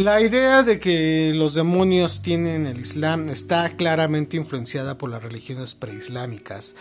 La 0.00 0.22
idea 0.22 0.62
de 0.62 0.78
que 0.78 1.32
los 1.34 1.52
demonios 1.52 2.22
tienen 2.22 2.66
el 2.66 2.80
Islam 2.80 3.28
está 3.28 3.68
claramente 3.76 4.38
influenciada 4.38 4.96
por 4.96 5.10
las 5.10 5.22
religiones 5.22 5.74
preislámicas. 5.74 6.74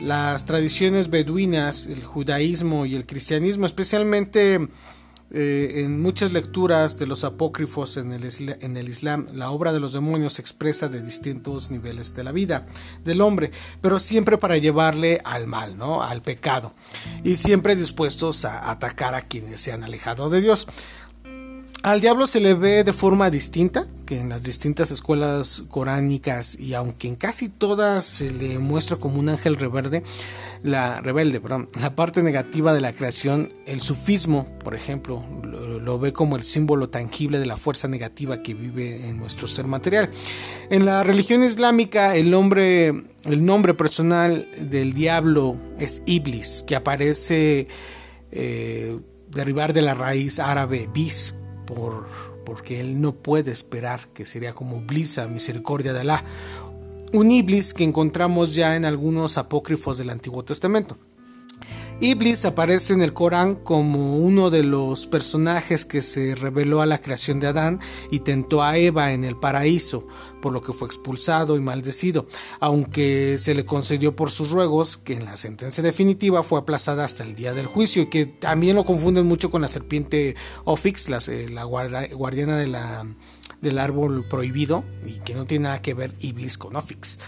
Las 0.00 0.44
tradiciones 0.44 1.08
beduinas, 1.08 1.86
el 1.86 2.04
judaísmo 2.04 2.84
y 2.84 2.94
el 2.94 3.06
cristianismo, 3.06 3.64
especialmente 3.64 4.68
eh, 5.30 5.72
en 5.76 6.02
muchas 6.02 6.32
lecturas 6.32 6.98
de 6.98 7.06
los 7.06 7.24
apócrifos 7.24 7.96
en 7.96 8.12
el, 8.12 8.88
Islam, 8.88 9.28
la 9.32 9.50
obra 9.50 9.72
de 9.72 9.80
los 9.80 9.94
demonios 9.94 10.34
se 10.34 10.42
expresa 10.42 10.88
de 10.88 11.00
distintos 11.00 11.70
niveles 11.70 12.14
de 12.14 12.24
la 12.24 12.32
vida 12.32 12.66
del 13.02 13.22
hombre, 13.22 13.50
pero 13.80 13.98
siempre 13.98 14.36
para 14.36 14.58
llevarle 14.58 15.22
al 15.24 15.46
mal, 15.46 15.78
¿no? 15.78 16.02
al 16.02 16.20
pecado, 16.20 16.74
y 17.24 17.38
siempre 17.38 17.76
dispuestos 17.76 18.44
a 18.44 18.70
atacar 18.70 19.14
a 19.14 19.22
quienes 19.22 19.62
se 19.62 19.72
han 19.72 19.84
alejado 19.84 20.28
de 20.28 20.42
Dios. 20.42 20.66
Al 21.84 22.00
diablo 22.00 22.26
se 22.26 22.40
le 22.40 22.54
ve 22.54 22.82
de 22.82 22.92
forma 22.92 23.30
distinta 23.30 23.86
que 24.04 24.18
en 24.18 24.30
las 24.30 24.42
distintas 24.42 24.90
escuelas 24.90 25.62
coránicas 25.68 26.58
y 26.58 26.74
aunque 26.74 27.06
en 27.06 27.14
casi 27.14 27.48
todas 27.48 28.04
se 28.04 28.32
le 28.32 28.58
muestra 28.58 28.96
como 28.96 29.20
un 29.20 29.28
ángel 29.28 29.54
rebelde, 29.54 30.02
la 30.64 31.00
rebelde, 31.00 31.40
perdón, 31.40 31.68
la 31.80 31.94
parte 31.94 32.24
negativa 32.24 32.74
de 32.74 32.80
la 32.80 32.92
creación, 32.92 33.52
el 33.64 33.80
sufismo, 33.80 34.48
por 34.64 34.74
ejemplo, 34.74 35.24
lo, 35.44 35.98
ve 36.00 36.12
como 36.12 36.34
el 36.36 36.42
símbolo 36.42 36.88
tangible 36.88 37.38
de 37.38 37.46
la 37.46 37.56
fuerza 37.56 37.86
negativa 37.86 38.42
que 38.42 38.54
vive 38.54 39.08
en 39.08 39.16
nuestro 39.16 39.46
ser 39.46 39.68
material. 39.68 40.10
En 40.70 40.84
la 40.84 41.04
religión 41.04 41.44
islámica, 41.44 42.16
el 42.16 42.30
nombre, 42.30 42.88
el 43.24 43.44
nombre 43.44 43.74
personal 43.74 44.48
del 44.58 44.94
diablo 44.94 45.56
es 45.78 46.02
Iblis, 46.06 46.64
que 46.66 46.74
aparece 46.74 47.68
eh, 48.32 48.98
derivar 49.30 49.72
de 49.72 49.82
la 49.82 49.94
raíz 49.94 50.40
árabe 50.40 50.88
bis 50.92 51.36
por, 51.68 52.06
porque 52.44 52.80
él 52.80 53.00
no 53.00 53.12
puede 53.14 53.50
esperar, 53.50 54.08
que 54.14 54.26
sería 54.26 54.54
como 54.54 54.80
Blisa, 54.80 55.28
misericordia 55.28 55.92
de 55.92 56.00
Alá. 56.00 56.24
Un 57.12 57.30
Iblis 57.30 57.74
que 57.74 57.84
encontramos 57.84 58.54
ya 58.54 58.76
en 58.76 58.84
algunos 58.84 59.38
apócrifos 59.38 59.98
del 59.98 60.10
Antiguo 60.10 60.44
Testamento. 60.44 60.98
Iblis 62.00 62.44
aparece 62.44 62.92
en 62.92 63.02
el 63.02 63.12
Corán 63.12 63.56
como 63.56 64.18
uno 64.18 64.50
de 64.50 64.62
los 64.62 65.08
personajes 65.08 65.84
que 65.84 66.02
se 66.02 66.36
reveló 66.36 66.80
a 66.80 66.86
la 66.86 67.00
creación 67.00 67.40
de 67.40 67.48
Adán 67.48 67.80
y 68.12 68.20
tentó 68.20 68.62
a 68.62 68.78
Eva 68.78 69.12
en 69.12 69.24
el 69.24 69.36
paraíso, 69.36 70.06
por 70.40 70.52
lo 70.52 70.62
que 70.62 70.72
fue 70.72 70.86
expulsado 70.86 71.56
y 71.56 71.60
maldecido, 71.60 72.28
aunque 72.60 73.36
se 73.40 73.52
le 73.56 73.64
concedió 73.64 74.14
por 74.14 74.30
sus 74.30 74.52
ruegos 74.52 74.96
que 74.96 75.14
en 75.14 75.24
la 75.24 75.36
sentencia 75.36 75.82
definitiva 75.82 76.44
fue 76.44 76.60
aplazada 76.60 77.04
hasta 77.04 77.24
el 77.24 77.34
día 77.34 77.52
del 77.52 77.66
juicio 77.66 78.02
y 78.02 78.06
que 78.06 78.26
también 78.26 78.76
lo 78.76 78.84
confunden 78.84 79.26
mucho 79.26 79.50
con 79.50 79.60
la 79.60 79.68
serpiente 79.68 80.36
Ofix, 80.64 81.08
la, 81.08 81.18
eh, 81.26 81.48
la 81.48 81.64
guardiana 81.64 82.58
del 82.58 83.78
árbol 83.78 84.24
prohibido 84.30 84.84
y 85.04 85.14
que 85.14 85.34
no 85.34 85.46
tiene 85.46 85.64
nada 85.64 85.82
que 85.82 85.94
ver 85.94 86.14
Iblis 86.20 86.58
con 86.58 86.76
Ofix. 86.76 87.18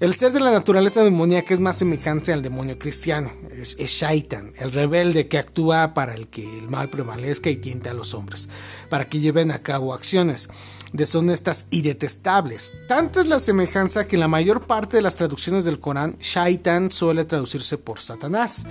El 0.00 0.14
ser 0.14 0.32
de 0.32 0.40
la 0.40 0.50
naturaleza 0.50 1.04
demoníaca 1.04 1.52
es 1.52 1.60
más 1.60 1.76
semejante 1.76 2.32
al 2.32 2.40
demonio 2.40 2.78
cristiano, 2.78 3.34
es, 3.50 3.76
Shaitan, 3.76 4.54
el 4.56 4.72
rebelde 4.72 5.28
que 5.28 5.36
actúa 5.36 5.92
para 5.92 6.14
el 6.14 6.28
que 6.28 6.58
el 6.58 6.70
mal 6.70 6.88
prevalezca 6.88 7.50
y 7.50 7.56
tiente 7.56 7.90
a 7.90 7.94
los 7.94 8.14
hombres, 8.14 8.48
para 8.88 9.10
que 9.10 9.20
lleven 9.20 9.50
a 9.50 9.62
cabo 9.62 9.92
acciones 9.92 10.48
deshonestas 10.94 11.66
y 11.68 11.82
detestables. 11.82 12.72
Tanta 12.88 13.20
es 13.20 13.26
la 13.26 13.40
semejanza 13.40 14.06
que 14.06 14.16
en 14.16 14.20
la 14.20 14.28
mayor 14.28 14.66
parte 14.66 14.96
de 14.96 15.02
las 15.02 15.16
traducciones 15.16 15.66
del 15.66 15.80
Corán, 15.80 16.16
Shaitan 16.18 16.90
suele 16.90 17.26
traducirse 17.26 17.76
por 17.76 18.00
Satanás, 18.00 18.66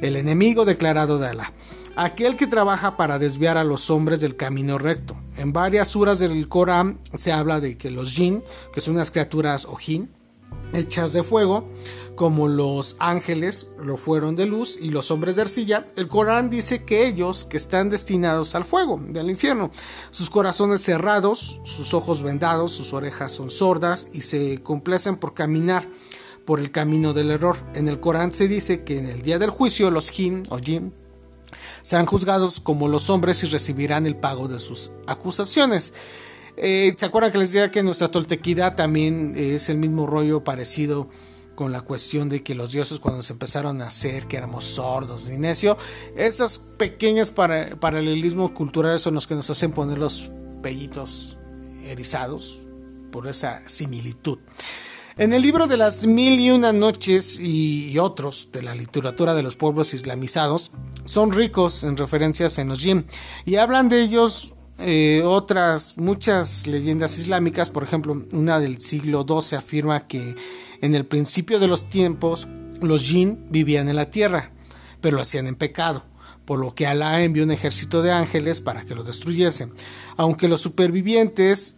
el 0.00 0.14
enemigo 0.14 0.64
declarado 0.64 1.18
de 1.18 1.26
Alá 1.26 1.52
aquel 1.96 2.36
que 2.36 2.46
trabaja 2.46 2.96
para 2.96 3.18
desviar 3.18 3.56
a 3.56 3.64
los 3.64 3.90
hombres 3.90 4.20
del 4.20 4.36
camino 4.36 4.78
recto. 4.78 5.16
En 5.36 5.52
varias 5.52 5.88
suras 5.88 6.20
del 6.20 6.48
Corán 6.48 7.00
se 7.14 7.32
habla 7.32 7.58
de 7.58 7.76
que 7.76 7.90
los 7.90 8.12
jinn, 8.12 8.44
que 8.72 8.80
son 8.80 8.94
unas 8.94 9.10
criaturas 9.10 9.64
o 9.64 9.74
jinn, 9.74 10.08
hechas 10.72 11.12
de 11.12 11.22
fuego, 11.22 11.68
como 12.14 12.48
los 12.48 12.96
ángeles 12.98 13.68
lo 13.78 13.96
fueron 13.96 14.34
de 14.36 14.46
luz 14.46 14.76
y 14.80 14.90
los 14.90 15.10
hombres 15.10 15.36
de 15.36 15.42
arcilla, 15.42 15.86
el 15.96 16.08
Corán 16.08 16.50
dice 16.50 16.84
que 16.84 17.06
ellos 17.06 17.44
que 17.44 17.56
están 17.56 17.90
destinados 17.90 18.54
al 18.54 18.64
fuego 18.64 19.00
del 19.08 19.30
infierno, 19.30 19.70
sus 20.10 20.28
corazones 20.28 20.82
cerrados, 20.82 21.60
sus 21.64 21.94
ojos 21.94 22.22
vendados, 22.22 22.72
sus 22.72 22.92
orejas 22.92 23.32
son 23.32 23.50
sordas 23.50 24.08
y 24.12 24.22
se 24.22 24.62
complacen 24.62 25.16
por 25.16 25.34
caminar 25.34 25.88
por 26.44 26.60
el 26.60 26.70
camino 26.70 27.12
del 27.12 27.30
error. 27.30 27.56
En 27.74 27.88
el 27.88 28.00
Corán 28.00 28.32
se 28.32 28.48
dice 28.48 28.82
que 28.82 28.98
en 28.98 29.06
el 29.06 29.22
día 29.22 29.38
del 29.38 29.50
juicio 29.50 29.90
los 29.90 30.10
jin 30.10 30.42
o 30.50 30.58
jin 30.58 30.92
serán 31.82 32.06
juzgados 32.06 32.58
como 32.58 32.88
los 32.88 33.10
hombres 33.10 33.42
y 33.44 33.46
recibirán 33.46 34.06
el 34.06 34.16
pago 34.16 34.48
de 34.48 34.58
sus 34.58 34.90
acusaciones. 35.06 35.94
Eh, 36.60 36.92
¿Se 36.96 37.06
acuerdan 37.06 37.30
que 37.30 37.38
les 37.38 37.52
decía 37.52 37.70
que 37.70 37.84
nuestra 37.84 38.10
toltequidad 38.10 38.74
también 38.74 39.34
es 39.36 39.68
el 39.68 39.78
mismo 39.78 40.08
rollo 40.08 40.42
parecido 40.42 41.08
con 41.54 41.70
la 41.70 41.82
cuestión 41.82 42.28
de 42.28 42.42
que 42.42 42.56
los 42.56 42.72
dioses 42.72 42.98
cuando 42.98 43.22
se 43.22 43.32
empezaron 43.32 43.80
a 43.80 43.86
hacer, 43.86 44.26
que 44.26 44.36
éramos 44.36 44.64
sordos 44.64 45.28
y 45.28 45.38
necio, 45.38 45.76
esos 46.16 46.58
pequeños 46.58 47.30
paralelismos 47.30 48.52
culturales 48.52 49.02
son 49.02 49.14
los 49.14 49.28
que 49.28 49.36
nos 49.36 49.48
hacen 49.50 49.70
poner 49.70 49.98
los 49.98 50.30
pellitos 50.60 51.36
erizados 51.84 52.58
por 53.12 53.28
esa 53.28 53.62
similitud. 53.66 54.38
En 55.16 55.32
el 55.32 55.42
libro 55.42 55.68
de 55.68 55.76
las 55.76 56.06
mil 56.06 56.40
y 56.40 56.50
una 56.50 56.72
noches 56.72 57.38
y 57.40 57.96
otros 57.98 58.50
de 58.52 58.62
la 58.62 58.74
literatura 58.74 59.34
de 59.34 59.44
los 59.44 59.54
pueblos 59.54 59.94
islamizados, 59.94 60.72
son 61.04 61.30
ricos 61.32 61.84
en 61.84 61.96
referencias 61.96 62.58
en 62.58 62.68
los 62.68 62.80
jinn 62.80 63.06
y 63.44 63.56
hablan 63.56 63.88
de 63.88 64.02
ellos 64.02 64.54
eh, 64.90 65.22
otras 65.22 65.98
muchas 65.98 66.66
leyendas 66.66 67.18
islámicas, 67.18 67.68
por 67.68 67.82
ejemplo, 67.82 68.24
una 68.32 68.58
del 68.58 68.80
siglo 68.80 69.26
XII 69.28 69.58
afirma 69.58 70.06
que 70.06 70.34
en 70.80 70.94
el 70.94 71.04
principio 71.04 71.58
de 71.58 71.68
los 71.68 71.90
tiempos 71.90 72.48
los 72.80 73.02
jinn 73.02 73.44
vivían 73.50 73.90
en 73.90 73.96
la 73.96 74.08
tierra, 74.08 74.50
pero 75.02 75.16
lo 75.16 75.22
hacían 75.22 75.46
en 75.46 75.56
pecado, 75.56 76.04
por 76.46 76.58
lo 76.58 76.74
que 76.74 76.86
Alá 76.86 77.22
envió 77.22 77.44
un 77.44 77.50
ejército 77.50 78.00
de 78.00 78.12
ángeles 78.12 78.62
para 78.62 78.86
que 78.86 78.94
lo 78.94 79.04
destruyesen, 79.04 79.74
aunque 80.16 80.48
los 80.48 80.62
supervivientes 80.62 81.74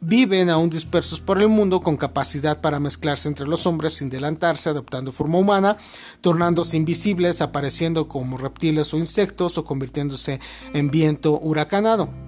viven 0.00 0.48
aún 0.48 0.70
dispersos 0.70 1.20
por 1.20 1.42
el 1.42 1.48
mundo 1.48 1.82
con 1.82 1.98
capacidad 1.98 2.62
para 2.62 2.80
mezclarse 2.80 3.28
entre 3.28 3.46
los 3.46 3.66
hombres 3.66 3.92
sin 3.92 4.08
delantarse, 4.08 4.70
adoptando 4.70 5.12
forma 5.12 5.36
humana, 5.36 5.76
tornándose 6.22 6.78
invisibles, 6.78 7.42
apareciendo 7.42 8.08
como 8.08 8.38
reptiles 8.38 8.94
o 8.94 8.96
insectos 8.96 9.58
o 9.58 9.66
convirtiéndose 9.66 10.40
en 10.72 10.90
viento 10.90 11.38
huracanado. 11.38 12.23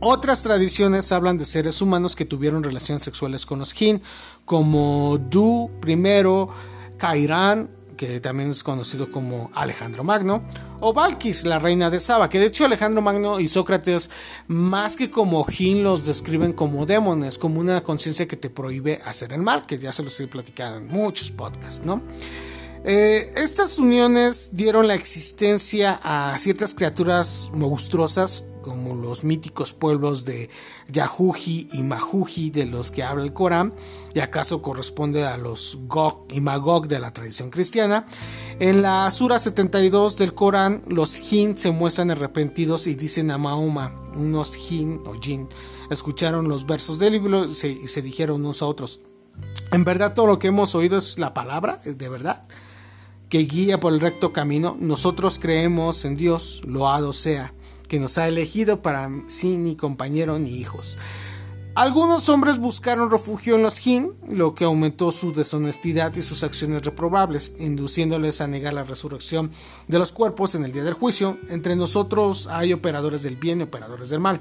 Otras 0.00 0.42
tradiciones 0.42 1.10
hablan 1.10 1.38
de 1.38 1.44
seres 1.44 1.82
humanos 1.82 2.14
que 2.14 2.24
tuvieron 2.24 2.62
relaciones 2.62 3.02
sexuales 3.02 3.44
con 3.44 3.58
los 3.58 3.72
jin, 3.72 4.00
como 4.44 5.18
Du 5.18 5.70
I, 5.86 6.96
Cairán, 6.96 7.70
que 7.96 8.20
también 8.20 8.50
es 8.50 8.62
conocido 8.62 9.10
como 9.10 9.50
Alejandro 9.54 10.04
Magno, 10.04 10.42
o 10.80 10.92
Valkis, 10.92 11.44
la 11.44 11.58
reina 11.58 11.90
de 11.90 11.98
Saba, 11.98 12.28
que 12.28 12.38
de 12.38 12.46
hecho 12.46 12.64
Alejandro 12.64 13.02
Magno 13.02 13.40
y 13.40 13.48
Sócrates, 13.48 14.10
más 14.46 14.94
que 14.94 15.10
como 15.10 15.44
jin, 15.44 15.82
los 15.82 16.06
describen 16.06 16.52
como 16.52 16.86
demones, 16.86 17.36
como 17.36 17.58
una 17.58 17.82
conciencia 17.82 18.28
que 18.28 18.36
te 18.36 18.50
prohíbe 18.50 19.00
hacer 19.04 19.32
el 19.32 19.42
mal, 19.42 19.66
que 19.66 19.78
ya 19.78 19.92
se 19.92 20.04
los 20.04 20.18
he 20.20 20.28
platicado 20.28 20.76
en 20.76 20.86
muchos 20.86 21.32
podcasts, 21.32 21.84
¿no? 21.84 22.00
Eh, 22.84 23.32
estas 23.36 23.78
uniones 23.78 24.50
dieron 24.52 24.86
la 24.86 24.94
existencia 24.94 26.00
a 26.02 26.38
ciertas 26.38 26.74
criaturas 26.74 27.50
monstruosas 27.52 28.44
como 28.62 28.94
los 28.94 29.24
míticos 29.24 29.72
pueblos 29.72 30.24
de 30.24 30.50
Yahuji 30.88 31.68
y 31.72 31.82
Mahuji 31.82 32.50
de 32.50 32.66
los 32.66 32.90
que 32.90 33.02
habla 33.02 33.24
el 33.24 33.32
Corán, 33.32 33.72
y 34.14 34.20
acaso 34.20 34.60
corresponde 34.60 35.24
a 35.24 35.38
los 35.38 35.78
Gog 35.86 36.26
y 36.30 36.40
Magog 36.40 36.86
de 36.86 36.98
la 36.98 37.12
tradición 37.12 37.50
cristiana. 37.50 38.06
En 38.58 38.82
la 38.82 39.10
Sura 39.10 39.38
72 39.38 40.18
del 40.18 40.34
Corán, 40.34 40.82
los 40.86 41.16
Jin 41.16 41.56
se 41.56 41.70
muestran 41.70 42.10
arrepentidos 42.10 42.86
y 42.86 42.94
dicen 42.94 43.30
a 43.30 43.38
Mahoma, 43.38 43.94
unos 44.14 44.54
Jin 44.54 45.00
o 45.06 45.14
Jin, 45.14 45.48
escucharon 45.90 46.48
los 46.48 46.66
versos 46.66 46.98
del 46.98 47.14
libro 47.14 47.46
y 47.46 47.54
se, 47.54 47.68
y 47.68 47.88
se 47.88 48.02
dijeron 48.02 48.40
unos 48.40 48.60
a 48.60 48.66
otros. 48.66 49.02
En 49.72 49.84
verdad 49.84 50.14
todo 50.14 50.26
lo 50.26 50.38
que 50.38 50.48
hemos 50.48 50.74
oído 50.74 50.98
es 50.98 51.18
la 51.18 51.32
palabra, 51.32 51.80
de 51.84 52.08
verdad, 52.08 52.42
que 53.28 53.38
guía 53.40 53.80
por 53.80 53.92
el 53.92 54.00
recto 54.00 54.32
camino. 54.32 54.76
Nosotros 54.80 55.38
creemos 55.38 56.04
en 56.04 56.16
Dios, 56.16 56.62
loado 56.66 57.12
sea 57.12 57.52
que 57.88 57.98
nos 57.98 58.18
ha 58.18 58.28
elegido 58.28 58.82
para 58.82 59.10
sí 59.28 59.56
ni 59.56 59.74
compañero 59.74 60.38
ni 60.38 60.50
hijos. 60.50 60.98
Algunos 61.74 62.28
hombres 62.28 62.58
buscaron 62.58 63.10
refugio 63.10 63.54
en 63.54 63.62
los 63.62 63.78
Jin, 63.78 64.12
lo 64.28 64.52
que 64.54 64.64
aumentó 64.64 65.12
su 65.12 65.32
deshonestidad 65.32 66.14
y 66.16 66.22
sus 66.22 66.42
acciones 66.42 66.82
reprobables, 66.82 67.52
induciéndoles 67.58 68.40
a 68.40 68.48
negar 68.48 68.74
la 68.74 68.82
resurrección 68.82 69.52
de 69.86 70.00
los 70.00 70.10
cuerpos 70.10 70.56
en 70.56 70.64
el 70.64 70.72
día 70.72 70.82
del 70.82 70.94
juicio. 70.94 71.38
Entre 71.48 71.76
nosotros 71.76 72.48
hay 72.50 72.72
operadores 72.72 73.22
del 73.22 73.36
bien 73.36 73.60
y 73.60 73.64
operadores 73.64 74.08
del 74.08 74.18
mal. 74.18 74.40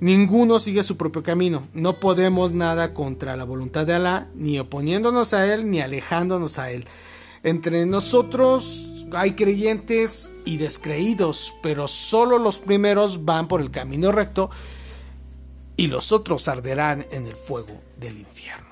Ninguno 0.00 0.58
sigue 0.58 0.82
su 0.82 0.96
propio 0.96 1.22
camino. 1.22 1.68
No 1.72 2.00
podemos 2.00 2.50
nada 2.50 2.92
contra 2.94 3.36
la 3.36 3.44
voluntad 3.44 3.86
de 3.86 3.94
Alá, 3.94 4.26
ni 4.34 4.58
oponiéndonos 4.58 5.34
a 5.34 5.54
Él, 5.54 5.70
ni 5.70 5.80
alejándonos 5.80 6.58
a 6.58 6.72
Él. 6.72 6.84
Entre 7.42 7.86
nosotros 7.86 9.04
hay 9.12 9.32
creyentes 9.32 10.32
y 10.44 10.58
descreídos, 10.58 11.54
pero 11.62 11.88
solo 11.88 12.38
los 12.38 12.58
primeros 12.58 13.24
van 13.24 13.48
por 13.48 13.60
el 13.60 13.70
camino 13.70 14.12
recto 14.12 14.50
y 15.76 15.88
los 15.88 16.12
otros 16.12 16.48
arderán 16.48 17.06
en 17.10 17.26
el 17.26 17.36
fuego 17.36 17.80
del 17.98 18.18
infierno. 18.18 18.71